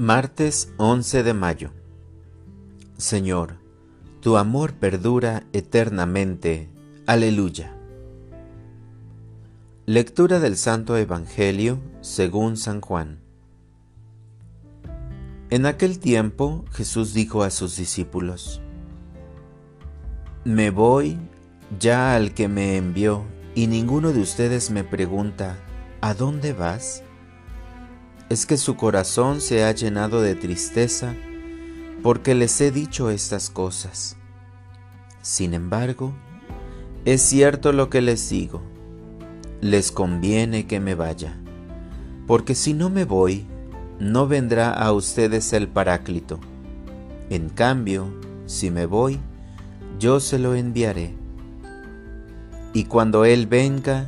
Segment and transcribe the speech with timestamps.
[0.00, 1.72] Martes 11 de mayo.
[2.96, 3.58] Señor,
[4.22, 6.70] tu amor perdura eternamente.
[7.04, 7.76] Aleluya.
[9.84, 13.20] Lectura del Santo Evangelio según San Juan.
[15.50, 18.62] En aquel tiempo Jesús dijo a sus discípulos,
[20.46, 21.18] Me voy
[21.78, 25.58] ya al que me envió, y ninguno de ustedes me pregunta,
[26.00, 27.04] ¿a dónde vas?
[28.30, 31.16] Es que su corazón se ha llenado de tristeza
[32.00, 34.16] porque les he dicho estas cosas.
[35.20, 36.14] Sin embargo,
[37.04, 38.62] es cierto lo que les digo,
[39.60, 41.36] les conviene que me vaya,
[42.28, 43.46] porque si no me voy,
[43.98, 46.38] no vendrá a ustedes el Paráclito.
[47.30, 48.14] En cambio,
[48.46, 49.18] si me voy,
[49.98, 51.16] yo se lo enviaré.
[52.74, 54.06] Y cuando Él venga,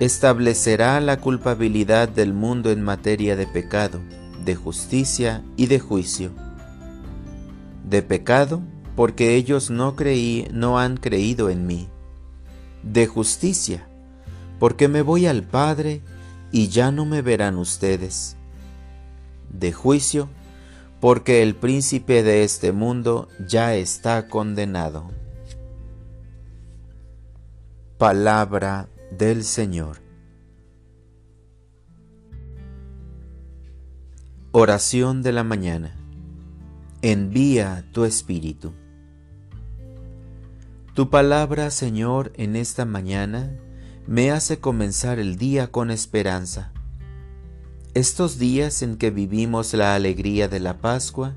[0.00, 4.00] establecerá la culpabilidad del mundo en materia de pecado,
[4.44, 6.30] de justicia y de juicio.
[7.84, 8.62] De pecado,
[8.94, 11.88] porque ellos no creí, no han creído en mí.
[12.84, 13.88] De justicia,
[14.60, 16.00] porque me voy al Padre
[16.52, 18.36] y ya no me verán ustedes.
[19.50, 20.28] De juicio,
[21.00, 25.10] porque el príncipe de este mundo ya está condenado.
[27.98, 29.98] Palabra del Señor.
[34.52, 35.94] Oración de la mañana.
[37.00, 38.72] Envía tu Espíritu.
[40.94, 43.56] Tu palabra, Señor, en esta mañana
[44.06, 46.72] me hace comenzar el día con esperanza.
[47.94, 51.34] Estos días en que vivimos la alegría de la Pascua,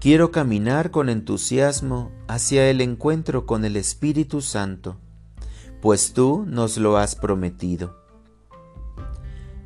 [0.00, 4.98] quiero caminar con entusiasmo hacia el encuentro con el Espíritu Santo
[5.80, 7.96] pues tú nos lo has prometido.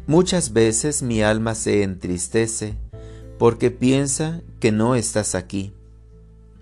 [0.06, 2.77] Muchas veces mi alma se entristece
[3.38, 5.73] porque piensa que no estás aquí,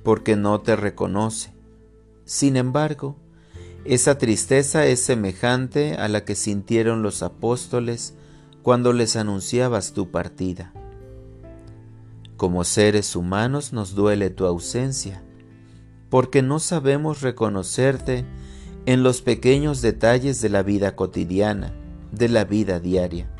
[0.04, 1.52] porque no te reconoce.
[2.24, 3.16] Sin embargo,
[3.84, 8.14] esa tristeza es semejante a la que sintieron los apóstoles
[8.62, 10.72] cuando les anunciabas tu partida.
[12.36, 15.22] Como seres humanos nos duele tu ausencia,
[16.10, 18.24] porque no sabemos reconocerte
[18.86, 21.72] en los pequeños detalles de la vida cotidiana,
[22.12, 23.30] de la vida diaria.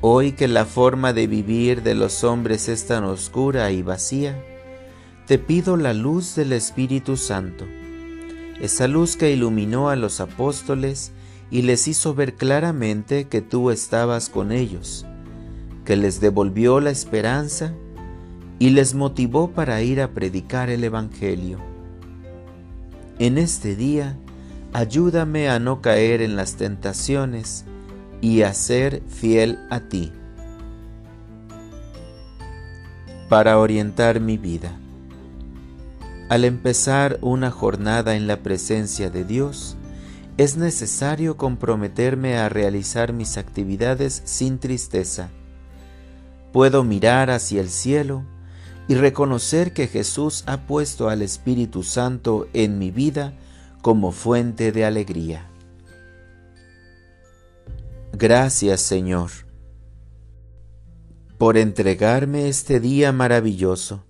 [0.00, 4.42] Hoy que la forma de vivir de los hombres es tan oscura y vacía,
[5.26, 7.64] te pido la luz del Espíritu Santo,
[8.60, 11.12] esa luz que iluminó a los apóstoles
[11.50, 15.06] y les hizo ver claramente que tú estabas con ellos,
[15.84, 17.72] que les devolvió la esperanza
[18.58, 21.73] y les motivó para ir a predicar el Evangelio.
[23.20, 24.16] En este día,
[24.72, 27.64] ayúdame a no caer en las tentaciones
[28.20, 30.12] y a ser fiel a ti.
[33.28, 34.72] Para orientar mi vida.
[36.28, 39.76] Al empezar una jornada en la presencia de Dios,
[40.36, 45.28] es necesario comprometerme a realizar mis actividades sin tristeza.
[46.52, 48.24] Puedo mirar hacia el cielo
[48.88, 53.34] y reconocer que Jesús ha puesto al Espíritu Santo en mi vida
[53.82, 55.48] como fuente de alegría.
[58.12, 59.30] Gracias Señor
[61.38, 64.04] por entregarme este día maravilloso,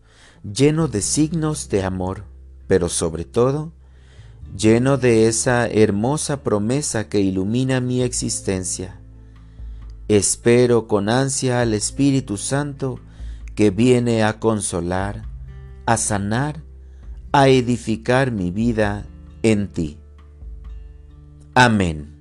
[0.45, 2.25] lleno de signos de amor,
[2.67, 3.73] pero sobre todo,
[4.57, 9.01] lleno de esa hermosa promesa que ilumina mi existencia.
[10.07, 13.01] Espero con ansia al Espíritu Santo
[13.55, 15.23] que viene a consolar,
[15.87, 16.63] a sanar,
[17.33, 19.07] a edificar mi vida
[19.43, 19.99] en ti.
[21.55, 22.14] Amén.